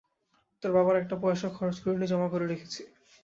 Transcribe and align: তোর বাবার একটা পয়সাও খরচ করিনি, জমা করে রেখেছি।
তোর 0.63 0.71
বাবার 0.71 0.95
একটা 0.95 1.15
পয়সাও 1.21 1.55
খরচ 1.57 1.77
করিনি, 1.79 2.05
জমা 2.07 2.27
করে 2.29 2.45
রেখেছি। 2.47 2.81